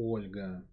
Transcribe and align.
Ольга. 0.00 0.64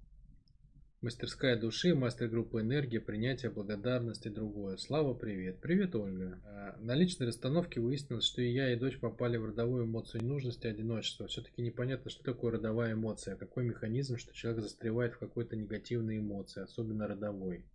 Мастерская 1.02 1.60
души, 1.60 1.96
мастер 1.96 2.28
группы 2.28 2.62
энергия, 2.62 3.02
принятие, 3.02 3.50
благодарность 3.50 4.28
и 4.28 4.30
другое. 4.30 4.78
Слава, 4.78 5.16
привет. 5.16 5.62
Привет, 5.62 5.96
Ольга. 5.96 6.40
А, 6.46 6.78
на 6.80 6.94
личной 6.94 7.26
расстановке 7.26 7.80
выяснилось, 7.80 8.26
что 8.26 8.44
и 8.44 8.52
я, 8.52 8.72
и 8.72 8.76
дочь 8.78 9.00
попали 9.00 9.38
в 9.38 9.46
родовую 9.46 9.86
эмоцию 9.86 10.22
ненужности, 10.22 10.68
одиночества. 10.68 11.26
Все-таки 11.26 11.64
непонятно, 11.64 12.12
что 12.12 12.24
такое 12.24 12.52
родовая 12.52 12.94
эмоция, 12.94 13.36
какой 13.36 13.66
механизм, 13.66 14.18
что 14.18 14.32
человек 14.32 14.62
застревает 14.62 15.16
в 15.16 15.20
какой-то 15.20 15.56
негативной 15.56 16.20
эмоции, 16.20 16.62
особенно 16.62 17.08
родовой. 17.08 17.66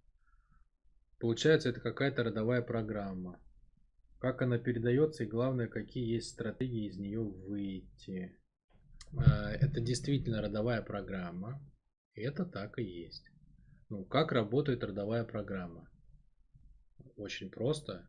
Получается, 1.19 1.71
это 1.71 1.81
какая-то 1.81 2.23
родовая 2.23 2.63
программа. 2.63 3.41
Как 4.21 4.41
она 4.41 4.57
передается 4.59 5.25
и 5.25 5.27
главное, 5.27 5.67
какие 5.67 6.15
есть 6.15 6.29
стратегии 6.29 6.87
из 6.87 6.97
нее 6.97 7.23
выйти. 7.25 8.37
А, 9.17 9.51
это 9.51 9.81
действительно 9.81 10.43
родовая 10.43 10.83
программа 10.83 11.61
это 12.15 12.45
так 12.45 12.79
и 12.79 12.83
есть. 12.83 13.31
Ну, 13.89 14.05
как 14.05 14.33
работает 14.33 14.85
родовая 14.85 15.25
программа? 15.25 15.89
Очень 17.17 17.51
просто. 17.51 18.09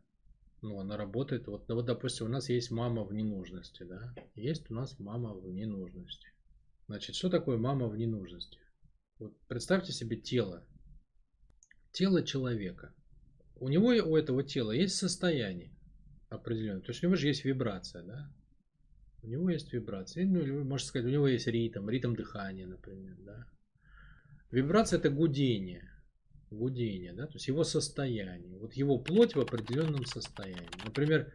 Ну, 0.62 0.80
она 0.80 0.96
работает, 0.96 1.48
вот, 1.48 1.68
ну, 1.68 1.76
вот, 1.76 1.86
допустим, 1.86 2.28
у 2.28 2.30
нас 2.30 2.50
есть 2.50 2.70
мама 2.70 3.04
в 3.04 3.14
ненужности, 3.14 3.84
да? 3.84 4.14
Есть 4.36 4.70
у 4.70 4.76
нас 4.76 5.00
мама 5.00 5.34
в 5.34 5.52
ненужности. 5.52 6.28
Значит, 6.88 7.16
что 7.16 7.30
такое 7.30 7.58
мама 7.58 7.88
в 7.88 7.98
ненужности? 7.98 8.60
Вот 9.18 9.36
представьте 9.48 9.92
себе 9.92 10.18
тело. 10.18 10.68
Тело 11.92 12.24
человека. 12.24 12.94
У 13.56 13.70
него, 13.70 13.90
у 13.90 14.16
этого 14.16 14.44
тела 14.44 14.72
есть 14.72 14.96
состояние 14.96 15.72
определенное. 16.30 16.82
То 16.82 16.92
есть 16.92 17.04
у 17.04 17.08
него 17.08 17.16
же 17.16 17.28
есть 17.28 17.44
вибрация, 17.44 18.04
да? 18.04 18.32
У 19.24 19.28
него 19.28 19.50
есть 19.50 19.72
вибрация. 19.72 20.26
Ну, 20.26 20.64
можно 20.64 20.88
сказать, 20.88 21.08
у 21.08 21.12
него 21.12 21.28
есть 21.28 21.48
ритм, 21.48 21.90
ритм 21.90 22.16
дыхания, 22.16 22.66
например, 22.66 23.16
да? 23.20 23.46
Вибрация 24.50 25.00
это 25.00 25.10
гудение. 25.10 25.88
Гудение, 26.50 27.14
да, 27.14 27.28
то 27.28 27.34
есть 27.34 27.48
его 27.48 27.64
состояние. 27.64 28.58
Вот 28.58 28.74
его 28.74 28.98
плоть 28.98 29.36
в 29.36 29.40
определенном 29.40 30.06
состоянии. 30.06 30.68
Например, 30.84 31.34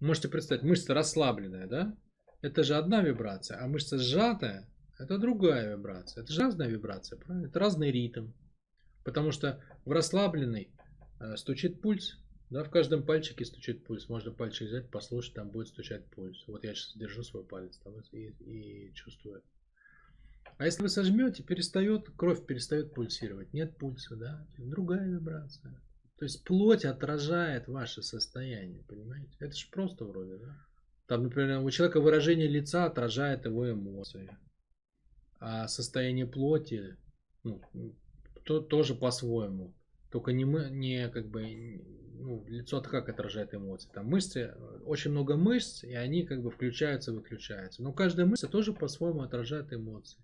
можете 0.00 0.28
представить, 0.28 0.62
мышца 0.62 0.94
расслабленная, 0.94 1.66
да? 1.66 1.96
Это 2.40 2.62
же 2.62 2.76
одна 2.76 3.02
вибрация, 3.02 3.60
а 3.60 3.66
мышца 3.66 3.98
сжатая, 3.98 4.68
это 4.98 5.18
другая 5.18 5.76
вибрация. 5.76 6.22
Это 6.22 6.32
же 6.32 6.40
разная 6.40 6.68
вибрация, 6.68 7.18
правильно? 7.18 7.46
Это 7.46 7.58
разный 7.58 7.90
ритм. 7.90 8.32
Потому 9.04 9.32
что 9.32 9.62
в 9.84 9.92
расслабленной 9.92 10.70
э, 11.20 11.36
стучит 11.36 11.80
пульс, 11.80 12.18
да, 12.50 12.64
в 12.64 12.70
каждом 12.70 13.02
пальчике 13.02 13.44
стучит 13.44 13.84
пульс. 13.84 14.08
Можно 14.08 14.32
пальчик 14.32 14.68
взять, 14.68 14.90
послушать, 14.90 15.34
там 15.34 15.50
будет 15.50 15.68
стучать 15.68 16.06
пульс. 16.10 16.44
Вот 16.46 16.64
я 16.64 16.74
сейчас 16.74 16.96
держу 16.96 17.22
свой 17.22 17.44
палец 17.44 17.78
там, 17.78 17.94
и, 18.12 18.30
и 18.40 18.92
чувствую. 18.94 19.42
А 20.56 20.64
если 20.64 20.82
вы 20.82 20.88
сожмете, 20.88 21.42
перестает, 21.42 22.10
кровь 22.16 22.44
перестает 22.46 22.94
пульсировать. 22.94 23.52
Нет 23.52 23.76
пульса, 23.76 24.16
да? 24.16 24.46
Другая 24.56 25.06
вибрация. 25.06 25.80
То 26.18 26.24
есть 26.24 26.42
плоть 26.44 26.84
отражает 26.84 27.68
ваше 27.68 28.02
состояние, 28.02 28.82
понимаете? 28.88 29.36
Это 29.38 29.54
же 29.54 29.68
просто 29.70 30.04
вроде, 30.04 30.38
да? 30.38 30.56
Там, 31.06 31.22
например, 31.24 31.60
у 31.60 31.70
человека 31.70 32.00
выражение 32.00 32.48
лица 32.48 32.86
отражает 32.86 33.44
его 33.44 33.70
эмоции. 33.70 34.36
А 35.38 35.68
состояние 35.68 36.26
плоти, 36.26 36.96
ну, 37.44 37.62
то, 38.44 38.60
тоже 38.60 38.94
по-своему. 38.94 39.74
Только 40.10 40.32
не, 40.32 40.44
мы, 40.44 40.70
не 40.70 41.08
как 41.08 41.28
бы, 41.28 41.44
ну, 42.18 42.44
лицо 42.48 42.80
как 42.80 43.08
отражает 43.08 43.54
эмоции. 43.54 43.88
Там 43.92 44.06
мышцы, 44.06 44.54
очень 44.84 45.10
много 45.10 45.36
мышц, 45.36 45.84
и 45.84 45.94
они 45.94 46.24
как 46.24 46.42
бы 46.42 46.50
включаются, 46.50 47.12
выключаются. 47.12 47.82
Но 47.82 47.92
каждая 47.92 48.26
мышца 48.26 48.48
тоже 48.48 48.72
по-своему 48.72 49.22
отражает 49.22 49.72
эмоции. 49.72 50.20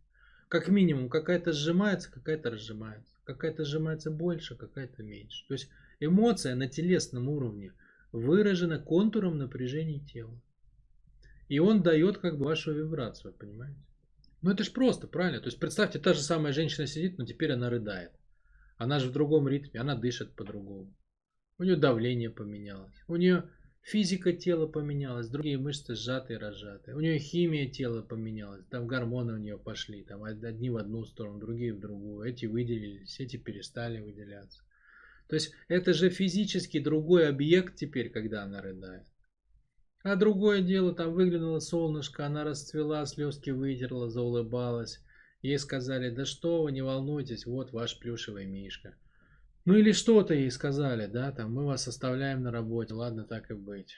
Как 0.48 0.69
минимум, 0.69 1.09
какая-то 1.09 1.53
сжимается, 1.53 2.11
какая-то 2.12 2.51
разжимается. 2.51 3.14
Какая-то 3.25 3.64
сжимается 3.64 4.11
больше, 4.11 4.56
какая-то 4.56 5.03
меньше. 5.03 5.47
То 5.48 5.55
есть 5.55 5.70
эмоция 6.01 6.55
на 6.55 6.69
телесном 6.69 7.28
уровне 7.28 7.73
выражена 8.12 8.79
контуром 8.79 9.39
напряжения 9.39 10.01
тела. 10.01 10.40
И 11.48 11.58
он 11.58 11.83
дает 11.83 12.19
как 12.19 12.39
бы 12.39 12.45
вашу 12.45 12.73
вибрацию, 12.73 13.35
понимаете? 13.35 13.80
Ну 14.42 14.51
это 14.51 14.63
же 14.63 14.73
просто, 14.73 15.07
правильно? 15.07 15.40
То 15.40 15.46
есть 15.46 15.58
представьте, 15.58 15.98
та 15.98 16.13
же 16.13 16.20
самая 16.20 16.52
женщина 16.52 16.86
сидит, 16.86 17.19
но 17.19 17.24
теперь 17.24 17.52
она 17.52 17.70
рыдает. 17.70 18.13
Она 18.77 18.98
же 18.98 19.08
в 19.08 19.13
другом 19.13 19.48
ритме, 19.48 19.80
она 19.80 19.95
дышит 19.95 20.35
по-другому. 20.35 20.92
У 21.59 21.65
нее 21.65 21.77
давление 21.77 22.31
поменялось. 22.31 22.95
У 23.07 23.17
нее 23.17 23.48
Физика 23.85 24.33
тела 24.33 24.67
поменялась, 24.67 25.29
другие 25.29 25.59
мышцы 25.59 25.95
сжатые, 25.95 26.39
разжатые. 26.39 26.97
У 26.97 27.01
нее 27.01 27.19
химия 27.19 27.69
тела 27.69 28.01
поменялась, 28.01 28.65
там 28.70 28.87
гормоны 28.87 29.35
у 29.35 29.37
нее 29.37 29.59
пошли, 29.59 30.03
там 30.03 30.25
одни 30.25 30.70
в 30.70 30.79
одну 30.79 31.05
сторону, 31.05 31.39
другие 31.39 31.75
в 31.75 31.81
другую. 31.81 32.27
Эти 32.27 32.47
выделились, 32.47 33.20
эти 33.20 33.37
перестали 33.37 34.01
выделяться. 34.01 34.63
То 35.29 35.35
есть 35.35 35.53
это 35.69 35.93
же 35.93 36.09
физически 36.09 36.79
другой 36.79 37.29
объект 37.29 37.77
теперь, 37.77 38.09
когда 38.09 38.45
она 38.45 38.63
рыдает. 38.63 39.05
А 40.03 40.17
другое 40.17 40.63
дело, 40.63 40.95
там 40.95 41.13
выглянуло 41.13 41.59
солнышко, 41.59 42.25
она 42.25 42.43
расцвела, 42.43 43.05
слезки 43.05 43.51
вытерла, 43.51 44.09
заулыбалась. 44.09 45.01
Ей 45.43 45.59
сказали, 45.59 46.09
да 46.09 46.25
что 46.25 46.63
вы, 46.63 46.73
не 46.73 46.81
волнуйтесь, 46.81 47.45
вот 47.45 47.73
ваш 47.73 47.98
плюшевый 47.98 48.47
мишка. 48.47 48.97
Ну 49.64 49.75
или 49.75 49.92
что-то 49.92 50.35
ей 50.35 50.51
сказали, 50.51 51.07
да, 51.07 51.33
там, 51.33 51.52
мы 51.52 51.64
вас 51.64 51.89
оставляем 51.89 52.42
на 52.42 52.51
работе, 52.51 52.92
ладно, 52.92 53.25
так 53.25 53.51
и 53.51 53.55
быть. 53.55 53.95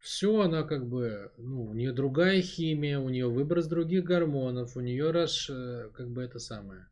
Все, 0.00 0.40
она 0.40 0.64
как 0.64 0.86
бы, 0.88 1.32
ну, 1.38 1.64
у 1.64 1.74
нее 1.74 1.92
другая 1.92 2.42
химия, 2.42 2.98
у 2.98 3.08
нее 3.08 3.28
выброс 3.28 3.66
других 3.66 4.04
гормонов, 4.04 4.76
у 4.76 4.80
нее 4.80 5.12
раз, 5.12 5.48
э, 5.48 5.90
как 5.94 6.10
бы 6.10 6.22
это 6.22 6.38
самое, 6.38 6.88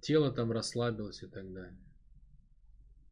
тело 0.00 0.32
там 0.32 0.50
расслабилось 0.50 1.22
и 1.22 1.26
так 1.26 1.52
далее. 1.52 1.78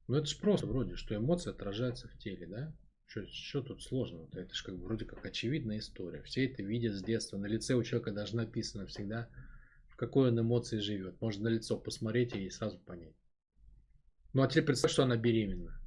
Ну 0.09 0.17
это 0.17 0.27
же 0.27 0.39
просто 0.39 0.67
вроде, 0.67 0.97
что 0.97 1.15
эмоции 1.15 1.51
отражаются 1.51 2.09
в 2.09 2.19
теле, 2.19 2.47
да? 2.47 2.75
Что, 3.06 3.62
тут 3.62 3.83
сложного-то? 3.83 4.41
Это 4.41 4.55
же 4.55 4.65
как 4.65 4.75
вроде 4.75 5.05
как 5.05 5.25
очевидная 5.25 5.79
история. 5.79 6.23
Все 6.23 6.47
это 6.47 6.62
видят 6.62 6.95
с 6.95 7.03
детства. 7.03 7.37
На 7.37 7.47
лице 7.47 7.75
у 7.75 7.83
человека 7.83 8.11
даже 8.11 8.35
написано 8.35 8.87
всегда, 8.87 9.29
в 9.89 9.97
какой 9.97 10.31
он 10.31 10.41
эмоции 10.41 10.79
живет. 10.79 11.21
Можно 11.21 11.45
на 11.45 11.49
лицо 11.49 11.79
посмотреть 11.79 12.35
и 12.35 12.51
сразу 12.51 12.79
понять. 12.79 13.15
Ну 14.34 14.43
а 14.43 14.49
теперь 14.49 14.65
представь, 14.65 14.91
что 14.91 15.05
она 15.05 15.17
беременна. 15.17 15.81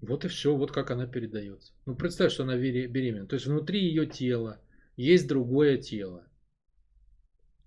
Вот 0.00 0.24
и 0.24 0.28
все, 0.28 0.54
вот 0.54 0.70
как 0.70 0.90
она 0.90 1.06
передается. 1.06 1.72
Ну 1.86 1.96
представь, 1.96 2.30
что 2.30 2.44
она 2.44 2.56
беременна. 2.56 3.26
То 3.26 3.34
есть 3.34 3.46
внутри 3.46 3.80
ее 3.80 4.06
тела 4.06 4.60
есть 4.96 5.26
другое 5.26 5.78
тело. 5.78 6.24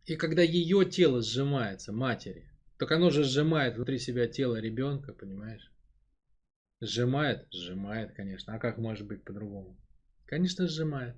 И 0.06 0.16
когда 0.16 0.42
ее 0.44 0.86
тело 0.86 1.22
сжимается, 1.22 1.92
матери, 1.92 2.50
так 2.78 2.92
оно 2.92 3.10
же 3.10 3.24
сжимает 3.24 3.76
внутри 3.76 3.98
себя 3.98 4.28
тело 4.28 4.56
ребенка, 4.58 5.14
понимаешь? 5.14 5.72
Сжимает? 6.80 7.48
Сжимает, 7.52 8.14
конечно. 8.14 8.56
А 8.56 8.60
как 8.60 8.78
может 8.78 9.08
быть 9.08 9.24
по-другому? 9.24 9.78
Конечно, 10.26 10.68
сжимает. 10.68 11.16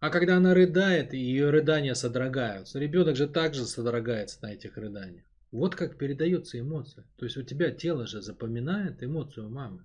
А 0.00 0.10
когда 0.10 0.36
она 0.36 0.54
рыдает, 0.54 1.14
и 1.14 1.18
ее 1.18 1.50
рыдания 1.50 1.94
содрогаются, 1.94 2.78
ребенок 2.78 3.16
же 3.16 3.28
также 3.28 3.64
содрогается 3.64 4.38
на 4.42 4.52
этих 4.52 4.76
рыданиях. 4.76 5.27
Вот 5.50 5.74
как 5.74 5.96
передается 5.96 6.60
эмоция. 6.60 7.04
То 7.16 7.24
есть 7.24 7.36
у 7.36 7.42
тебя 7.42 7.70
тело 7.70 8.06
же 8.06 8.20
запоминает 8.20 9.02
эмоцию 9.02 9.48
мамы. 9.48 9.84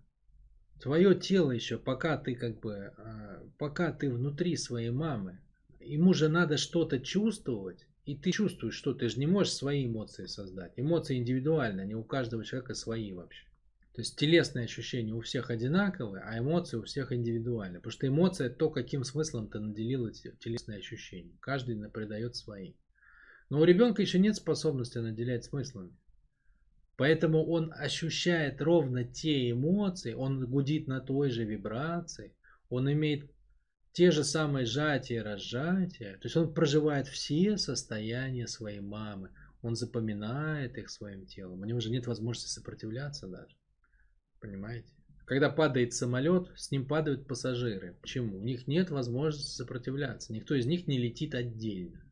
Твое 0.81 1.15
тело 1.15 1.51
еще, 1.51 1.77
пока 1.77 2.17
ты 2.17 2.35
как 2.35 2.59
бы, 2.59 2.93
а, 2.97 3.41
пока 3.57 3.93
ты 3.93 4.09
внутри 4.09 4.57
своей 4.57 4.89
мамы, 4.89 5.39
ему 5.79 6.13
же 6.13 6.27
надо 6.27 6.57
что-то 6.57 6.99
чувствовать, 6.99 7.87
и 8.05 8.17
ты 8.17 8.31
чувствуешь, 8.31 8.75
что 8.75 8.93
ты 8.93 9.07
же 9.07 9.17
не 9.19 9.27
можешь 9.27 9.53
свои 9.53 9.87
эмоции 9.87 10.25
создать. 10.25 10.73
Эмоции 10.75 11.17
индивидуальны, 11.17 11.81
они 11.81 11.95
у 11.95 12.03
каждого 12.03 12.43
человека 12.43 12.73
свои 12.73 13.13
вообще. 13.13 13.45
То 13.93 14.01
есть 14.01 14.17
телесные 14.17 14.65
ощущения 14.65 15.13
у 15.13 15.21
всех 15.21 15.51
одинаковые, 15.51 16.23
а 16.23 16.39
эмоции 16.39 16.77
у 16.77 16.83
всех 16.83 17.13
индивидуальны. 17.13 17.77
Потому 17.77 17.91
что 17.91 18.07
эмоция 18.07 18.49
то, 18.49 18.69
каким 18.69 19.03
смыслом 19.03 19.47
ты 19.47 19.59
наделил 19.59 20.07
эти 20.07 20.35
телесные 20.39 20.79
ощущения. 20.79 21.37
Каждый 21.39 21.77
придает 21.91 22.35
свои. 22.35 22.73
Но 23.53 23.59
у 23.59 23.65
ребенка 23.65 24.01
еще 24.01 24.17
нет 24.17 24.35
способности 24.35 24.97
наделять 24.97 25.45
смыслами. 25.45 25.95
Поэтому 26.97 27.45
он 27.45 27.71
ощущает 27.71 28.59
ровно 28.63 29.03
те 29.03 29.51
эмоции, 29.51 30.15
он 30.15 30.43
гудит 30.47 30.87
на 30.87 30.99
той 30.99 31.29
же 31.29 31.43
вибрации, 31.43 32.35
он 32.69 32.91
имеет 32.91 33.29
те 33.91 34.09
же 34.09 34.23
самые 34.23 34.65
сжатия 34.65 35.17
и 35.17 35.19
разжатия. 35.19 36.13
То 36.13 36.23
есть 36.23 36.35
он 36.35 36.51
проживает 36.51 37.07
все 37.07 37.57
состояния 37.57 38.47
своей 38.47 38.79
мамы. 38.79 39.29
Он 39.61 39.75
запоминает 39.75 40.79
их 40.79 40.89
своим 40.89 41.27
телом. 41.27 41.61
У 41.61 41.65
него 41.65 41.79
же 41.79 41.91
нет 41.91 42.07
возможности 42.07 42.49
сопротивляться 42.49 43.27
даже. 43.27 43.55
Понимаете? 44.41 44.91
Когда 45.25 45.51
падает 45.51 45.93
самолет, 45.93 46.49
с 46.55 46.71
ним 46.71 46.87
падают 46.87 47.27
пассажиры. 47.27 47.99
Почему? 48.01 48.39
У 48.39 48.43
них 48.43 48.65
нет 48.65 48.89
возможности 48.89 49.55
сопротивляться. 49.55 50.33
Никто 50.33 50.55
из 50.55 50.65
них 50.65 50.87
не 50.87 50.97
летит 50.97 51.35
отдельно 51.35 52.02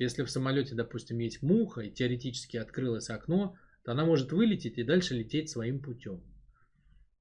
если 0.00 0.22
в 0.22 0.30
самолете, 0.30 0.74
допустим, 0.74 1.18
есть 1.18 1.42
муха, 1.42 1.82
и 1.82 1.90
теоретически 1.90 2.56
открылось 2.56 3.10
окно, 3.10 3.54
то 3.84 3.92
она 3.92 4.06
может 4.06 4.32
вылететь 4.32 4.78
и 4.78 4.82
дальше 4.82 5.14
лететь 5.14 5.50
своим 5.50 5.78
путем. 5.78 6.22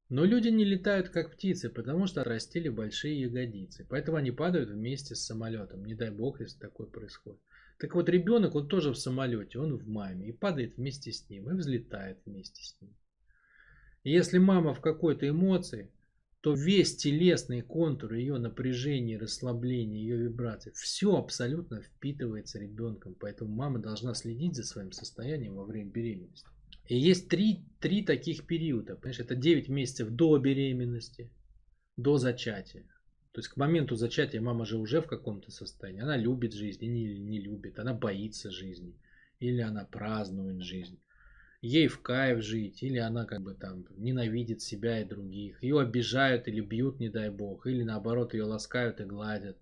Но 0.08 0.24
люди 0.24 0.48
не 0.48 0.64
летают 0.64 1.10
как 1.10 1.34
птицы, 1.34 1.70
потому 1.70 2.08
что 2.08 2.22
отрастили 2.22 2.70
большие 2.70 3.20
ягодицы. 3.20 3.86
Поэтому 3.90 4.16
они 4.16 4.32
падают 4.32 4.70
вместе 4.70 5.14
с 5.14 5.26
самолетом. 5.26 5.84
Не 5.84 5.94
дай 5.94 6.10
бог, 6.10 6.40
если 6.40 6.58
такое 6.58 6.88
происходит. 6.88 7.42
Так 7.80 7.96
вот, 7.96 8.08
ребенок, 8.08 8.56
он 8.56 8.70
тоже 8.70 8.92
в 8.92 8.98
самолете, 8.98 9.60
он 9.60 9.76
в 9.76 9.86
маме, 9.86 10.30
и 10.30 10.32
падает 10.32 10.78
вместе 10.78 11.12
с 11.12 11.30
ним, 11.30 11.50
и 11.50 11.56
взлетает 11.56 12.20
вместе 12.26 12.64
с 12.64 12.80
ним. 12.80 12.96
И 14.04 14.12
если 14.12 14.38
мама 14.38 14.74
в 14.74 14.80
какой-то 14.80 15.28
эмоции, 15.28 15.92
то 16.42 16.54
весь 16.54 16.96
телесный 16.96 17.62
контур 17.62 18.14
ее 18.14 18.38
напряжения, 18.38 19.18
расслабления, 19.18 20.00
ее 20.00 20.18
вибраций, 20.18 20.72
все 20.74 21.18
абсолютно 21.18 21.82
впитывается 21.82 22.60
ребенком. 22.60 23.16
Поэтому 23.20 23.54
мама 23.54 23.80
должна 23.80 24.14
следить 24.14 24.56
за 24.56 24.64
своим 24.64 24.92
состоянием 24.92 25.56
во 25.56 25.66
время 25.66 25.92
беременности. 25.92 26.48
И 26.88 26.98
есть 26.98 27.28
три, 27.28 27.66
три 27.80 28.04
таких 28.04 28.48
периода. 28.48 28.96
Понимаешь, 28.96 29.20
это 29.20 29.36
9 29.36 29.68
месяцев 29.68 30.10
до 30.10 30.38
беременности, 30.38 31.32
до 31.98 32.18
зачатия. 32.18 32.84
То 33.32 33.40
есть 33.40 33.50
к 33.50 33.58
моменту 33.58 33.96
зачатия 33.96 34.42
мама 34.42 34.66
же 34.66 34.78
уже 34.78 35.02
в 35.02 35.08
каком-то 35.08 35.52
состоянии. 35.52 36.02
Она 36.02 36.18
любит 36.18 36.54
жизнь 36.54 36.84
или 36.84 37.18
не 37.20 37.42
любит. 37.42 37.78
Она 37.80 37.94
боится 37.94 38.50
жизни. 38.50 38.98
Или 39.40 39.62
она 39.62 39.86
празднует 39.86 40.62
жизнь 40.62 41.00
ей 41.62 41.88
в 41.88 42.02
кайф 42.02 42.44
жить, 42.44 42.84
или 42.84 42.98
она 42.98 43.26
как 43.26 43.42
бы 43.42 43.54
там 43.54 43.86
ненавидит 43.98 44.62
себя 44.62 45.02
и 45.02 45.06
других, 45.06 45.62
ее 45.62 45.80
обижают 45.80 46.48
или 46.48 46.62
бьют, 46.62 47.00
не 47.00 47.10
дай 47.10 47.30
бог, 47.30 47.68
или 47.68 47.84
наоборот 47.84 48.34
ее 48.34 48.44
ласкают 48.44 49.02
и 49.02 49.06
гладят. 49.06 49.58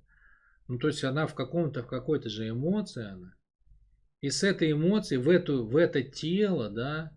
Ну, 0.68 0.78
то 0.78 0.88
есть 0.88 1.04
она 1.04 1.28
в 1.28 1.34
каком-то, 1.34 1.84
в 1.84 1.88
какой-то 1.88 2.30
же 2.30 2.50
эмоции 2.50 3.06
она. 3.06 3.34
И 4.22 4.30
с 4.30 4.44
этой 4.44 4.72
эмоцией 4.72 5.22
в, 5.22 5.30
эту, 5.30 5.66
в 5.66 5.78
это 5.78 6.02
тело, 6.04 6.70
да, 6.70 7.16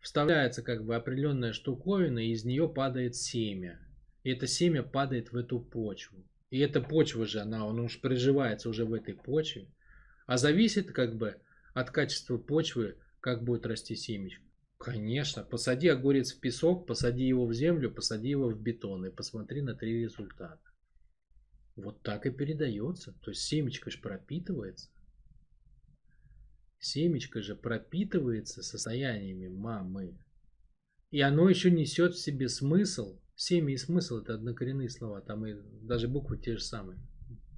вставляется 0.00 0.62
как 0.62 0.84
бы 0.84 0.96
определенная 0.96 1.52
штуковина, 1.52 2.18
и 2.18 2.30
из 2.30 2.44
нее 2.44 2.68
падает 2.68 3.16
семя. 3.16 3.80
И 4.22 4.30
это 4.30 4.46
семя 4.46 4.82
падает 4.82 5.32
в 5.32 5.36
эту 5.36 5.60
почву. 5.60 6.24
И 6.50 6.60
эта 6.60 6.80
почва 6.80 7.26
же, 7.26 7.40
она, 7.40 7.68
она 7.68 7.82
уж 7.82 8.00
приживается 8.00 8.68
уже 8.68 8.84
в 8.84 8.94
этой 8.94 9.14
почве. 9.14 9.68
А 10.26 10.38
зависит 10.38 10.92
как 10.92 11.16
бы 11.16 11.36
от 11.74 11.90
качества 11.90 12.38
почвы 12.38 12.96
как 13.20 13.44
будет 13.44 13.66
расти 13.66 13.96
семечко? 13.96 14.44
Конечно, 14.78 15.42
посади 15.42 15.88
огурец 15.88 16.32
в 16.32 16.40
песок, 16.40 16.86
посади 16.86 17.24
его 17.24 17.46
в 17.46 17.52
землю, 17.52 17.92
посади 17.92 18.28
его 18.28 18.48
в 18.48 18.60
бетон 18.60 19.06
и 19.06 19.10
посмотри 19.10 19.60
на 19.60 19.74
три 19.74 20.02
результата. 20.02 20.60
Вот 21.74 22.02
так 22.02 22.26
и 22.26 22.30
передается. 22.30 23.12
То 23.22 23.30
есть 23.30 23.42
семечко 23.42 23.90
же 23.90 23.98
пропитывается. 23.98 24.88
Семечко 26.78 27.42
же 27.42 27.56
пропитывается 27.56 28.62
состояниями 28.62 29.48
мамы. 29.48 30.16
И 31.10 31.20
оно 31.20 31.48
еще 31.48 31.70
несет 31.70 32.14
в 32.14 32.20
себе 32.20 32.48
смысл. 32.48 33.20
Семя 33.34 33.74
и 33.74 33.76
смысл 33.76 34.18
это 34.18 34.34
однокоренные 34.34 34.88
слова. 34.88 35.20
Там 35.20 35.46
и 35.46 35.54
даже 35.82 36.08
буквы 36.08 36.38
те 36.38 36.56
же 36.56 36.62
самые. 36.62 37.00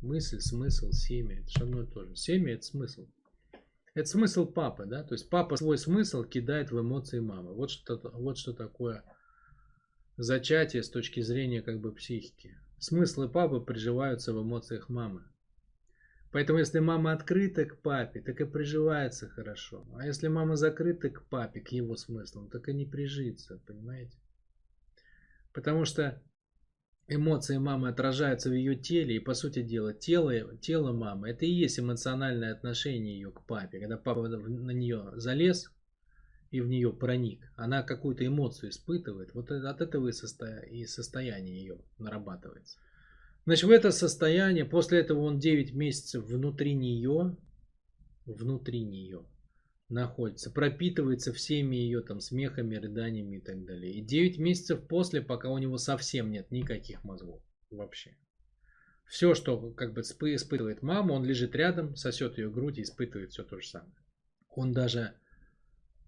Мысль, 0.01 0.41
смысл, 0.41 0.91
семя. 0.93 1.41
Это 1.41 1.51
же 1.51 1.65
одно 1.65 1.83
и 1.83 1.87
то 1.87 2.05
же. 2.05 2.17
Семя 2.17 2.55
это 2.55 2.63
смысл. 2.63 3.09
Это 4.01 4.09
смысл 4.09 4.47
папы, 4.47 4.87
да? 4.87 5.05
То 5.05 5.13
есть 5.13 5.29
папа 5.29 5.57
свой 5.57 5.77
смысл 5.77 6.25
кидает 6.25 6.71
в 6.71 6.81
эмоции 6.81 7.21
мамы. 7.21 7.53
Вот 7.53 7.71
что, 7.71 8.01
вот 8.15 8.39
что 8.39 8.55
такое 8.55 9.05
зачатие 10.17 10.83
с 10.83 10.89
точки 10.89 11.21
зрения 11.21 11.61
как 11.61 11.81
бы 11.81 11.93
психики. 11.93 12.57
Смыслы 12.79 13.29
папы 13.29 13.61
приживаются 13.61 14.33
в 14.33 14.43
эмоциях 14.43 14.89
мамы. 14.89 15.23
Поэтому 16.33 16.61
если 16.61 16.79
мама 16.79 17.13
открыта 17.13 17.67
к 17.67 17.83
папе, 17.83 18.23
так 18.23 18.41
и 18.41 18.47
приживается 18.47 19.29
хорошо. 19.29 19.87
А 19.95 20.07
если 20.07 20.29
мама 20.29 20.57
закрыта 20.57 21.11
к 21.11 21.27
папе, 21.27 21.61
к 21.61 21.69
его 21.69 21.95
смыслам, 21.95 22.49
так 22.49 22.71
и 22.71 22.73
не 22.73 22.87
прижится, 22.87 23.61
понимаете? 23.67 24.17
Потому 25.53 25.85
что 25.85 26.23
эмоции 27.11 27.59
мамы 27.59 27.89
отражаются 27.89 28.51
в 28.51 28.53
ее 28.53 28.77
теле, 28.77 29.17
и 29.17 29.21
по 29.21 29.35
сути 29.35 29.63
дела, 29.63 29.93
тело, 29.93 30.57
тело 30.59 30.93
мамы, 30.93 31.31
это 31.31 31.45
и 31.45 31.51
есть 31.51 31.79
эмоциональное 31.79 32.53
отношение 32.53 33.15
ее 33.15 33.33
к 33.33 33.45
папе. 33.47 33.81
Когда 33.81 33.97
папа 33.97 34.29
на 34.29 34.71
нее 34.71 35.13
залез 35.17 35.73
и 36.51 36.61
в 36.61 36.69
нее 36.69 36.93
проник, 36.93 37.41
она 37.57 37.83
какую-то 37.83 38.27
эмоцию 38.27 38.71
испытывает, 38.71 39.35
вот 39.35 39.51
от 39.51 39.81
этого 39.81 40.09
и, 40.09 40.13
состо... 40.13 40.61
и 40.61 40.85
состояние 40.87 41.61
ее 41.61 41.79
нарабатывается. 41.99 42.79
Значит, 43.45 43.65
в 43.65 43.71
это 43.71 43.91
состояние, 43.91 44.65
после 44.65 45.01
этого 45.01 45.21
он 45.21 45.39
9 45.39 45.75
месяцев 45.75 46.25
внутри 46.25 46.75
нее, 46.75 47.37
внутри 48.27 48.83
нее, 48.85 49.25
находится, 49.91 50.51
пропитывается 50.51 51.33
всеми 51.33 51.77
ее 51.77 52.03
там 52.03 52.21
смехами, 52.21 52.77
рыданиями 52.77 53.37
и 53.37 53.41
так 53.41 53.65
далее. 53.65 53.93
И 53.93 54.03
9 54.03 54.39
месяцев 54.39 54.87
после, 54.87 55.21
пока 55.21 55.51
у 55.51 55.59
него 55.59 55.77
совсем 55.77 56.31
нет 56.31 56.51
никаких 56.51 57.05
мозгов 57.05 57.43
вообще. 57.71 58.17
Все, 59.07 59.35
что 59.35 59.73
как 59.73 59.93
бы 59.93 60.03
испытывает 60.03 60.83
мама, 60.83 61.13
он 61.13 61.25
лежит 61.25 61.55
рядом, 61.57 61.97
сосет 61.97 62.39
ее 62.39 62.51
грудь 62.51 62.79
и 62.79 62.83
испытывает 62.83 63.33
все 63.33 63.43
то 63.43 63.59
же 63.59 63.67
самое. 63.67 63.93
Он 64.49 64.73
даже 64.73 65.15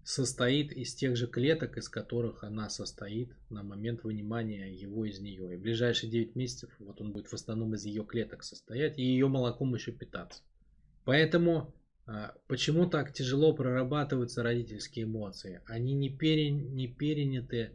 состоит 0.05 0.71
из 0.71 0.95
тех 0.95 1.15
же 1.15 1.27
клеток, 1.27 1.77
из 1.77 1.89
которых 1.89 2.43
она 2.43 2.69
состоит 2.69 3.35
на 3.49 3.63
момент 3.63 4.03
вынимания 4.03 4.73
его 4.73 5.05
из 5.05 5.19
нее. 5.19 5.53
И 5.53 5.57
в 5.57 5.61
ближайшие 5.61 6.09
9 6.09 6.35
месяцев 6.35 6.69
вот 6.79 6.99
он 7.01 7.11
будет 7.11 7.27
в 7.27 7.33
основном 7.33 7.73
из 7.75 7.85
ее 7.85 8.05
клеток 8.05 8.43
состоять 8.43 8.97
и 8.97 9.03
ее 9.03 9.27
молоком 9.27 9.73
еще 9.73 9.91
питаться. 9.91 10.43
Поэтому 11.05 11.73
почему 12.47 12.89
так 12.89 13.13
тяжело 13.13 13.53
прорабатываются 13.53 14.43
родительские 14.43 15.05
эмоции? 15.05 15.61
Они 15.65 15.93
не, 15.93 16.09
пере, 16.09 16.51
не 16.51 16.87
переняты 16.87 17.71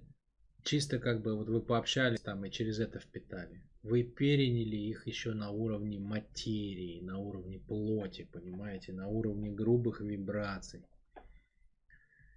чисто 0.69 0.99
как 0.99 1.23
бы 1.23 1.35
вот 1.35 1.49
вы 1.49 1.63
пообщались 1.63 2.21
там 2.21 2.45
и 2.45 2.51
через 2.51 2.79
это 2.79 2.99
впитали. 2.99 3.63
Вы 3.83 4.03
переняли 4.03 4.77
их 4.77 5.07
еще 5.07 5.33
на 5.33 5.51
уровне 5.51 5.99
материи, 5.99 7.01
на 7.01 7.19
уровне 7.19 7.59
плоти, 7.59 8.29
понимаете, 8.31 8.93
на 8.93 9.09
уровне 9.09 9.51
грубых 9.51 10.01
вибраций. 10.01 10.85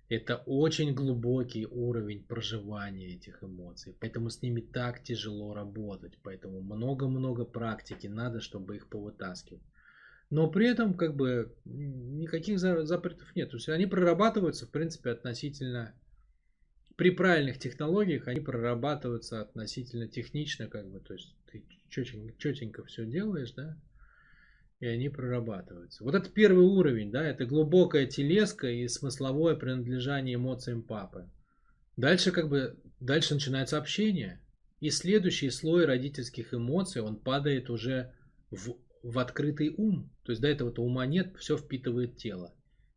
Это 0.08 0.38
очень 0.46 0.94
глубокий 0.94 1.66
уровень 1.66 2.24
проживания 2.24 3.16
этих 3.16 3.44
эмоций, 3.44 3.96
поэтому 4.00 4.30
с 4.30 4.42
ними 4.42 4.62
так 4.62 5.04
тяжело 5.04 5.54
работать, 5.54 6.18
поэтому 6.24 6.62
много-много 6.62 7.46
практики 7.46 8.08
надо, 8.08 8.40
чтобы 8.40 8.76
их 8.76 8.90
повытаскивать. 8.90 9.64
Но 10.32 10.50
при 10.50 10.68
этом 10.68 10.96
как 10.96 11.16
бы 11.16 11.54
никаких 11.66 12.58
запретов 12.58 13.36
нет. 13.36 13.52
То 13.52 13.58
есть 13.58 13.70
они 13.70 13.86
прорабатываются, 13.86 14.66
в 14.66 14.72
принципе, 14.72 15.12
относительно 15.12 15.94
при 16.96 17.10
правильных 17.10 17.58
технологиях 17.58 18.28
они 18.28 18.40
прорабатываются 18.40 19.42
относительно 19.42 20.08
технично, 20.08 20.68
как 20.68 20.90
бы, 20.90 21.00
то 21.00 21.14
есть 21.14 21.36
ты 21.52 21.64
четенько, 21.90 22.34
четенько 22.38 22.84
все 22.86 23.06
делаешь, 23.06 23.52
да, 23.52 23.78
и 24.80 24.86
они 24.86 25.10
прорабатываются. 25.10 26.04
Вот 26.04 26.16
это 26.16 26.30
первый 26.30 26.64
уровень, 26.64 27.12
да, 27.12 27.26
это 27.26 27.46
глубокая 27.46 28.06
телеска 28.06 28.68
и 28.68 28.88
смысловое 28.88 29.56
принадлежание 29.56 30.36
эмоциям 30.36 30.82
папы. 30.82 31.30
Дальше 31.98 32.32
как 32.32 32.50
бы, 32.50 32.78
дальше 33.00 33.34
начинается 33.34 33.78
общение. 33.78 34.40
И 34.80 34.92
следующий 34.92 35.50
слой 35.50 35.86
родительских 35.86 36.54
эмоций, 36.54 37.02
он 37.02 37.18
падает 37.18 37.70
уже 37.70 38.14
в 38.50 38.76
в 39.04 39.20
открытый 39.20 39.74
ум. 39.76 40.10
То 40.24 40.32
есть 40.32 40.42
до 40.42 40.48
этого-то 40.48 40.84
ума 40.84 41.06
нет, 41.06 41.36
все 41.38 41.58
впитывает 41.58 42.18
тело. 42.18 42.54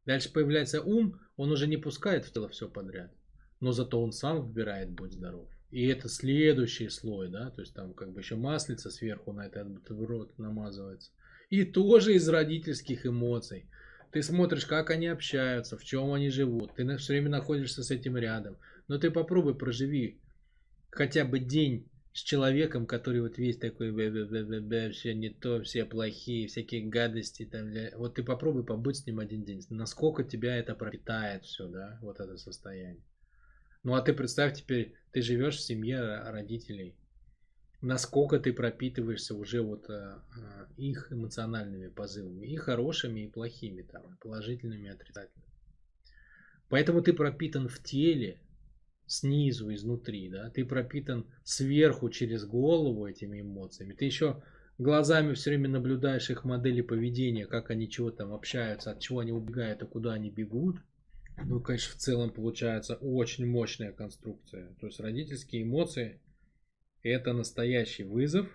Дальше 0.07 0.33
появляется 0.33 0.83
ум, 0.83 1.21
он 1.37 1.51
уже 1.51 1.67
не 1.67 1.77
пускает 1.77 2.25
в 2.25 2.33
тело 2.33 2.49
все 2.49 2.69
подряд. 2.69 3.13
Но 3.61 3.73
зато 3.73 4.03
он 4.03 4.13
сам 4.13 4.43
выбирает 4.43 4.91
«Будь 4.91 5.13
здоров». 5.13 5.49
И 5.71 5.87
это 5.87 6.09
следующий 6.09 6.89
слой, 6.89 7.29
да, 7.29 7.51
то 7.51 7.61
есть 7.61 7.75
там 7.75 7.95
как 7.95 8.13
бы 8.13 8.21
еще 8.21 8.37
маслица 8.37 8.91
сверху 8.91 9.33
на 9.33 9.47
этот 9.47 9.69
бутерброд 9.69 10.39
намазывается. 10.39 11.11
И 11.51 11.65
тоже 11.65 12.15
из 12.15 12.29
родительских 12.29 13.07
эмоций. 13.07 13.67
Ты 14.13 14.23
смотришь, 14.23 14.67
как 14.67 14.91
они 14.91 15.09
общаются, 15.09 15.77
в 15.77 15.85
чем 15.85 16.13
они 16.13 16.29
живут. 16.29 16.75
Ты 16.77 16.97
все 16.99 17.15
время 17.15 17.31
находишься 17.31 17.83
с 17.83 17.91
этим 17.91 18.17
рядом. 18.17 18.57
Но 18.87 18.99
ты 18.99 19.11
попробуй 19.11 19.57
проживи 19.57 20.21
хотя 20.91 21.25
бы 21.25 21.41
день 21.41 21.89
с 22.15 22.21
человеком, 22.21 22.87
который 22.87 23.21
вот 23.21 23.39
весь 23.39 23.59
такой, 23.59 23.91
б 23.91 24.09
-б 24.09 24.29
-б 24.29 24.61
-б 24.61 24.91
все 24.93 25.15
не 25.15 25.31
то, 25.31 25.61
все 25.63 25.85
плохие, 25.85 26.47
всякие 26.47 26.87
гадости. 26.87 27.45
Там, 27.45 27.75
вот 27.97 28.15
ты 28.15 28.23
попробуй 28.23 28.65
побыть 28.65 28.99
с 28.99 29.07
ним 29.07 29.19
один 29.19 29.43
день. 29.43 29.61
Насколько 29.69 30.23
тебя 30.23 30.57
это 30.57 30.77
пропитает 30.77 31.45
все, 31.45 31.67
да, 31.67 31.99
вот 32.03 32.21
это 32.21 32.39
состояние. 32.39 33.03
Ну 33.83 33.95
а 33.95 34.01
ты 34.01 34.13
представь 34.13 34.57
теперь, 34.57 34.95
ты 35.11 35.23
живешь 35.23 35.57
в 35.57 35.63
семье 35.63 36.21
родителей. 36.31 36.95
Насколько 37.81 38.39
ты 38.39 38.53
пропитываешься 38.53 39.35
уже 39.35 39.61
вот 39.61 39.91
а, 39.91 40.23
их 40.77 41.13
эмоциональными 41.13 41.89
позывами. 41.89 42.47
И 42.47 42.57
хорошими, 42.57 43.23
и 43.23 43.29
плохими, 43.29 43.83
там, 43.83 44.17
положительными, 44.21 44.87
и 44.87 44.91
отрицательными. 44.91 45.51
Поэтому 46.69 47.03
ты 47.03 47.13
пропитан 47.13 47.69
в 47.69 47.83
теле, 47.83 48.39
снизу, 49.07 49.73
изнутри, 49.73 50.29
да, 50.29 50.51
ты 50.51 50.65
пропитан 50.65 51.27
сверху 51.43 52.09
через 52.11 52.45
голову 52.45 53.07
этими 53.07 53.41
эмоциями, 53.41 53.93
ты 53.93 54.05
еще 54.05 54.43
глазами 54.79 55.35
все 55.35 55.51
время 55.51 55.69
наблюдаешь 55.69 56.31
их 56.31 56.45
модели 56.45 56.81
поведения, 56.81 57.47
как 57.47 57.71
они 57.71 57.89
чего 57.89 58.11
там 58.11 58.33
общаются, 58.33 58.91
от 58.91 59.01
чего 59.01 59.21
они 59.21 59.33
убегают 59.33 59.83
и 59.83 59.87
куда 59.87 60.15
они 60.15 60.31
бегут. 60.31 60.79
Ну, 61.45 61.61
конечно, 61.61 61.93
в 61.93 61.97
целом 61.97 62.31
получается 62.31 62.95
очень 62.95 63.47
мощная 63.47 63.93
конструкция. 63.93 64.75
То 64.81 64.87
есть 64.87 65.01
родительские 65.01 65.63
эмоции 65.63 66.21
это 67.03 67.33
настоящий 67.33 68.05
вызов, 68.05 68.49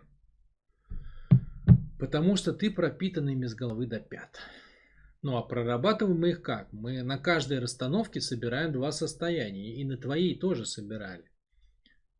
потому 1.99 2.35
что 2.35 2.53
ты 2.53 2.71
пропитан 2.71 3.29
ими 3.29 3.45
с 3.45 3.53
головы 3.53 3.85
до 3.85 3.99
пят. 3.99 4.39
Ну 5.21 5.35
а 5.35 5.41
прорабатываем 5.41 6.19
мы 6.19 6.29
их 6.29 6.41
как? 6.41 6.71
Мы 6.71 7.03
на 7.03 7.17
каждой 7.17 7.59
расстановке 7.59 8.21
собираем 8.21 8.71
два 8.71 8.91
состояния. 8.91 9.75
И 9.75 9.83
на 9.83 9.97
твоей 9.97 10.39
тоже 10.39 10.65
собирали. 10.65 11.29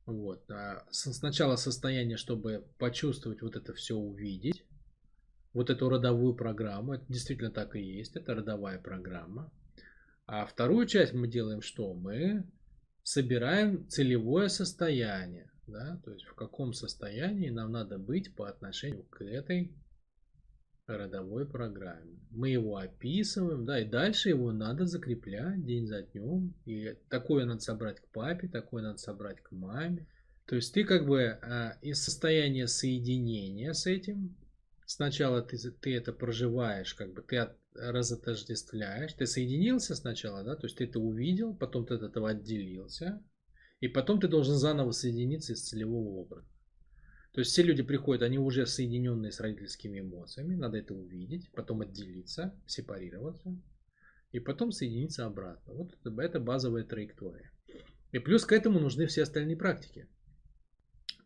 Вот. 0.06 0.50
А 0.52 0.86
сначала 0.92 1.56
состояние, 1.56 2.18
чтобы 2.18 2.68
почувствовать 2.78 3.42
вот 3.42 3.56
это 3.56 3.74
все, 3.74 3.96
увидеть. 3.96 4.66
Вот 5.54 5.70
эту 5.70 5.90
родовую 5.90 6.36
программу. 6.36 6.94
Это 6.94 7.06
действительно 7.08 7.52
так 7.52 7.76
и 7.76 7.82
есть. 7.82 8.16
Это 8.16 8.36
родовая 8.36 8.80
программа. 8.80 9.52
А 10.26 10.46
вторую 10.46 10.86
часть 10.86 11.14
мы 11.14 11.28
делаем 11.28 11.62
что? 11.62 11.94
Мы 11.94 12.44
собираем 13.04 13.88
целевое 13.88 14.50
состояние. 14.50 15.50
Да? 15.68 16.02
То 16.04 16.12
есть 16.12 16.26
в 16.26 16.36
каком 16.36 16.74
состоянии 16.74 17.50
нам 17.50 17.72
надо 17.72 17.98
быть 17.98 18.36
по 18.36 18.50
отношению 18.50 19.04
к 19.06 19.22
этой 19.22 19.74
родовой 20.98 21.48
программе. 21.48 22.20
Мы 22.32 22.50
его 22.50 22.78
описываем, 22.78 23.66
да, 23.66 23.80
и 23.80 23.86
дальше 23.86 24.30
его 24.30 24.52
надо 24.52 24.86
закреплять 24.86 25.66
день 25.66 25.88
за 25.88 26.04
днем. 26.04 26.54
И 26.66 26.96
такое 27.10 27.46
надо 27.46 27.60
собрать 27.60 28.00
к 28.00 28.08
папе, 28.10 28.48
такое 28.48 28.84
надо 28.84 28.98
собрать 28.98 29.42
к 29.42 29.52
маме. 29.52 30.08
То 30.46 30.56
есть 30.56 30.74
ты 30.74 30.84
как 30.84 31.06
бы 31.06 31.24
а, 31.24 31.78
из 31.82 32.04
состояния 32.04 32.68
соединения 32.68 33.74
с 33.74 33.86
этим, 33.86 34.36
сначала 34.86 35.42
ты, 35.42 35.58
ты 35.72 35.96
это 35.96 36.12
проживаешь, 36.12 36.96
как 36.96 37.14
бы 37.14 37.22
ты 37.22 37.38
от, 37.38 37.56
разотождествляешь, 37.76 39.14
ты 39.14 39.28
соединился 39.28 39.96
сначала, 39.96 40.44
да, 40.44 40.56
то 40.56 40.66
есть 40.66 40.78
ты 40.78 40.86
это 40.86 41.00
увидел, 41.00 41.54
потом 41.54 41.86
ты 41.86 41.94
от 41.94 42.02
этого 42.02 42.32
отделился, 42.32 43.24
и 43.80 43.88
потом 43.88 44.20
ты 44.20 44.28
должен 44.28 44.56
заново 44.56 44.92
соединиться 44.92 45.54
из 45.54 45.62
целевого 45.62 46.22
образа. 46.22 46.48
То 47.32 47.42
есть 47.42 47.52
все 47.52 47.62
люди 47.62 47.84
приходят, 47.84 48.24
они 48.24 48.40
уже 48.40 48.66
соединенные 48.66 49.32
с 49.32 49.40
родительскими 49.40 50.00
эмоциями, 50.00 50.56
надо 50.56 50.78
это 50.78 50.96
увидеть, 50.96 51.52
потом 51.52 51.82
отделиться, 51.82 52.56
сепарироваться, 52.66 53.56
и 54.32 54.40
потом 54.40 54.72
соединиться 54.72 55.26
обратно. 55.26 55.74
Вот 55.74 55.94
это, 55.94 56.22
это 56.22 56.40
базовая 56.40 56.84
траектория. 56.84 57.52
И 58.12 58.20
плюс 58.20 58.46
к 58.46 58.52
этому 58.52 58.80
нужны 58.80 59.06
все 59.06 59.24
остальные 59.24 59.58
практики, 59.58 60.08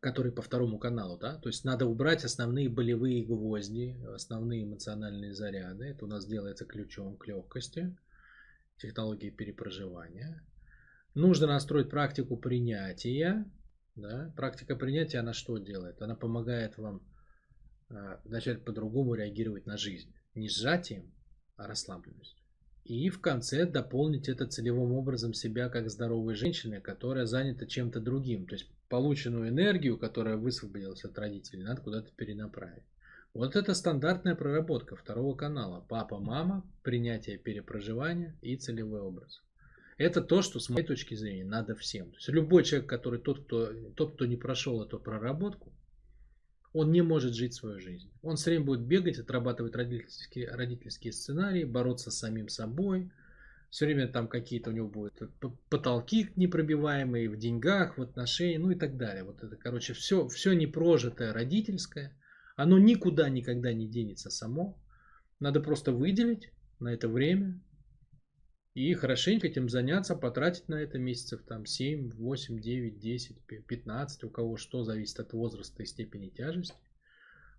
которые 0.01 0.33
по 0.33 0.41
второму 0.41 0.77
каналу, 0.77 1.17
да, 1.17 1.37
то 1.37 1.47
есть 1.47 1.63
надо 1.63 1.85
убрать 1.85 2.25
основные 2.25 2.67
болевые 2.67 3.23
гвозди, 3.23 3.97
основные 4.13 4.63
эмоциональные 4.63 5.33
заряды. 5.33 5.85
Это 5.85 6.03
у 6.03 6.07
нас 6.09 6.25
делается 6.25 6.65
ключом 6.65 7.15
к 7.15 7.27
легкости, 7.27 7.95
технологии 8.77 9.29
перепроживания. 9.29 10.43
Нужно 11.15 11.47
настроить 11.47 11.89
практику 11.89 12.35
принятия, 12.35 13.45
да? 13.95 14.33
Практика 14.35 14.75
принятия, 14.75 15.19
она 15.19 15.33
что 15.33 15.57
делает? 15.57 16.01
Она 16.01 16.15
помогает 16.15 16.77
вам 16.77 17.01
э, 17.89 18.17
начать 18.25 18.63
по-другому 18.63 19.13
реагировать 19.13 19.65
на 19.65 19.77
жизнь. 19.77 20.13
Не 20.35 20.49
сжатием, 20.49 21.11
а 21.57 21.67
расслабленностью. 21.67 22.43
И 22.83 23.09
в 23.09 23.21
конце 23.21 23.65
дополнить 23.65 24.27
это 24.27 24.45
целевым 24.45 24.91
образом 24.91 25.33
себя 25.33 25.69
как 25.69 25.89
здоровой 25.89 26.35
женщины, 26.35 26.81
которая 26.81 27.25
занята 27.25 27.65
чем-то 27.65 28.01
другим. 28.01 28.45
То 28.45 28.55
есть 28.55 28.69
полученную 28.89 29.49
энергию, 29.49 29.97
которая 29.97 30.35
высвободилась 30.35 31.05
от 31.05 31.17
родителей, 31.17 31.63
надо 31.63 31.81
куда-то 31.81 32.11
перенаправить. 32.11 32.83
Вот 33.33 33.55
это 33.55 33.73
стандартная 33.73 34.35
проработка 34.35 34.95
второго 34.95 35.35
канала. 35.35 35.83
Папа, 35.87 36.19
мама, 36.19 36.63
принятие 36.83 37.37
перепроживания 37.37 38.35
и 38.41 38.57
целевой 38.57 39.01
образ. 39.01 39.41
Это 39.97 40.21
то, 40.21 40.41
что 40.41 40.59
с 40.59 40.69
моей 40.69 40.85
точки 40.85 41.15
зрения 41.15 41.45
надо 41.45 41.75
всем. 41.75 42.09
То 42.11 42.17
есть 42.17 42.29
любой 42.29 42.63
человек, 42.63 42.89
который 42.89 43.19
тот, 43.19 43.45
кто, 43.45 43.71
тот, 43.95 44.15
кто 44.15 44.25
не 44.25 44.37
прошел 44.37 44.83
эту 44.83 44.99
проработку, 44.99 45.71
он 46.73 46.91
не 46.91 47.01
может 47.01 47.35
жить 47.35 47.53
свою 47.53 47.79
жизнь. 47.79 48.09
Он 48.23 48.35
все 48.35 48.49
время 48.49 48.65
будет 48.65 48.81
бегать, 48.81 49.19
отрабатывать 49.19 49.75
родительские, 49.75 50.49
родительские 50.49 51.13
сценарии, 51.13 51.63
бороться 51.63 52.09
с 52.09 52.17
самим 52.17 52.49
собой. 52.49 53.11
Все 53.69 53.85
время 53.85 54.07
там 54.07 54.27
какие-то 54.27 54.71
у 54.71 54.73
него 54.73 54.87
будут 54.87 55.13
потолки 55.69 56.29
непробиваемые 56.35 57.29
в 57.29 57.37
деньгах, 57.37 57.97
в 57.97 58.01
отношениях, 58.01 58.61
ну 58.61 58.71
и 58.71 58.75
так 58.75 58.97
далее. 58.97 59.23
Вот 59.23 59.43
это, 59.43 59.55
короче, 59.55 59.93
все, 59.93 60.27
все 60.27 60.53
непрожитое 60.53 61.33
родительское, 61.33 62.15
оно 62.55 62.77
никуда 62.77 63.29
никогда 63.29 63.73
не 63.73 63.87
денется 63.87 64.29
само. 64.29 64.77
Надо 65.39 65.59
просто 65.59 65.91
выделить 65.91 66.51
на 66.79 66.93
это 66.93 67.07
время, 67.07 67.59
и 68.73 68.93
хорошенько 68.95 69.47
этим 69.47 69.69
заняться, 69.69 70.15
потратить 70.15 70.67
на 70.67 70.75
это 70.75 70.97
месяцев 70.97 71.43
там 71.47 71.65
7, 71.65 72.11
8, 72.11 72.59
9, 72.59 72.99
10, 72.99 73.37
15, 73.67 74.23
у 74.23 74.29
кого 74.29 74.57
что, 74.57 74.83
зависит 74.83 75.19
от 75.19 75.33
возраста 75.33 75.83
и 75.83 75.85
степени 75.85 76.29
тяжести. 76.29 76.75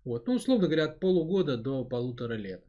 Вот, 0.03 0.27
ну, 0.27 0.35
условно 0.35 0.67
говоря, 0.67 0.85
от 0.85 0.99
полугода 0.99 1.57
до 1.57 1.85
полутора 1.85 2.33
лет. 2.33 2.63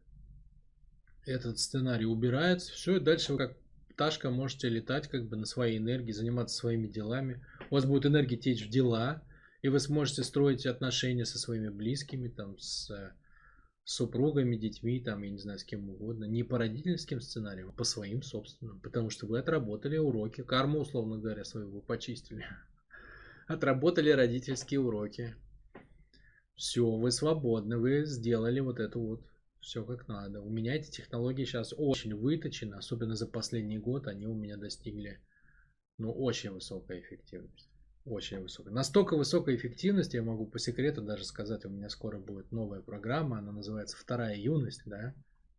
Этот 1.27 1.59
сценарий 1.59 2.07
убирается, 2.07 2.73
все, 2.73 2.97
и 2.97 3.01
дальше 3.01 3.33
вы 3.33 3.39
как 3.39 3.57
пташка 3.89 4.31
можете 4.31 4.69
летать 4.69 5.09
как 5.09 5.29
бы 5.29 5.37
на 5.37 5.45
своей 5.45 5.79
энергии, 5.79 6.13
заниматься 6.13 6.57
своими 6.57 6.87
делами. 6.87 7.45
У 7.71 7.75
вас 7.75 7.85
будет 7.85 8.07
энергия 8.07 8.37
течь 8.37 8.65
в 8.65 8.71
дела, 8.71 9.23
и 9.63 9.69
вы 9.69 9.81
сможете 9.81 10.23
строить 10.23 10.67
отношения 10.67 11.25
со 11.25 11.39
своими 11.39 11.69
близкими, 11.69 12.29
там, 12.29 12.57
с 12.59 13.13
супругами, 13.87 14.57
детьми, 14.57 15.01
там, 15.01 15.23
я 15.23 15.31
не 15.31 15.39
знаю, 15.39 15.61
с 15.61 15.65
кем 15.65 15.89
угодно, 15.89 16.25
не 16.25 16.43
по 16.43 16.59
родительским 16.59 17.21
сценариям, 17.21 17.69
а 17.69 17.73
по 17.73 17.85
своим 17.85 18.21
собственным, 18.21 18.81
потому 18.81 19.11
что 19.11 19.27
вы 19.27 19.39
отработали 19.39 19.97
уроки, 19.97 20.43
карму, 20.43 20.81
условно 20.81 21.19
говоря, 21.19 21.45
свою 21.45 21.71
вы 21.71 21.81
почистили, 21.83 22.45
отработали 23.47 24.11
родительские 24.11 24.81
уроки, 24.81 25.37
все, 26.57 26.85
вы 26.85 27.13
свободны, 27.13 27.79
вы 27.79 28.07
сделали 28.07 28.59
вот 28.59 28.81
это 28.81 28.99
вот, 28.99 29.25
все 29.61 29.85
как 29.85 30.09
надо. 30.09 30.41
У 30.41 30.51
меня 30.51 30.75
эти 30.75 30.91
технологии 30.91 31.45
сейчас 31.45 31.73
очень 31.77 32.13
выточены, 32.17 32.75
особенно 32.75 33.15
за 33.15 33.29
последний 33.29 33.79
год, 33.79 34.09
они 34.09 34.27
у 34.27 34.35
меня 34.35 34.57
достигли, 34.57 35.21
ну, 35.97 36.11
очень 36.11 36.51
высокой 36.51 37.03
эффективности. 37.03 37.76
Очень 38.07 38.41
высокая. 38.41 38.73
Настолько 38.73 39.17
высокой 39.17 39.57
эффективности, 39.57 40.15
я 40.15 40.23
могу 40.23 40.47
по 40.47 40.61
секрету 40.61 41.03
даже 41.03 41.25
сказать, 41.25 41.65
у 41.65 41.69
меня 41.69 41.89
скоро 41.89 42.19
будет 42.19 42.53
новая 42.53 42.81
программа, 42.81 43.39
она 43.39 43.51
называется 43.51 43.97
«Вторая 43.97 44.37
юность», 44.37 44.83
да, 44.87 45.13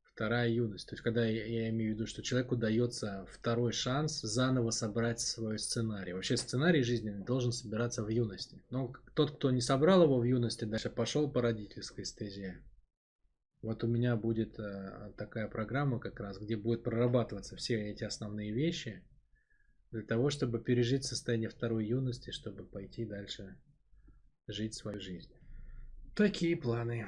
вторая 0.05 0.47
юность. 0.47 0.87
То 0.87 0.93
есть, 0.93 1.03
когда 1.03 1.25
я, 1.25 1.45
я 1.45 1.69
имею 1.69 1.91
в 1.91 1.95
виду, 1.95 2.07
что 2.07 2.23
человеку 2.23 2.55
дается 2.55 3.25
второй 3.29 3.73
шанс 3.73 4.21
заново 4.21 4.69
собрать 4.69 5.19
свой 5.19 5.59
сценарий. 5.59 6.13
Вообще 6.13 6.37
сценарий 6.37 6.83
жизненный 6.83 7.25
должен 7.25 7.51
собираться 7.51 8.01
в 8.01 8.07
юности. 8.07 8.63
Но 8.69 8.93
тот, 9.13 9.31
кто 9.31 9.51
не 9.51 9.61
собрал 9.61 10.03
его 10.03 10.17
в 10.17 10.23
юности, 10.23 10.63
дальше 10.63 10.89
пошел 10.89 11.29
по 11.29 11.41
родительской 11.41 12.05
стезе. 12.05 12.61
Вот 13.61 13.83
у 13.83 13.87
меня 13.87 14.15
будет 14.15 14.57
э, 14.57 15.11
такая 15.17 15.49
программа 15.49 15.99
как 15.99 16.21
раз, 16.21 16.39
где 16.39 16.55
будет 16.55 16.83
прорабатываться 16.83 17.57
все 17.57 17.89
эти 17.89 18.05
основные 18.05 18.53
вещи– 18.53 19.03
для 19.91 20.03
того, 20.03 20.29
чтобы 20.29 20.59
пережить 20.59 21.05
состояние 21.05 21.49
второй 21.49 21.85
юности, 21.85 22.31
чтобы 22.31 22.65
пойти 22.65 23.05
дальше 23.05 23.57
жить 24.47 24.75
свою 24.75 24.99
жизнь. 24.99 25.31
Такие 26.15 26.55
планы. 26.57 27.07